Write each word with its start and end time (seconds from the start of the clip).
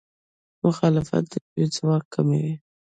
مخالفت 0.63 1.23
د 1.31 1.33
ژبې 1.43 1.63
ځواک 1.75 2.03
کموي. 2.13 2.53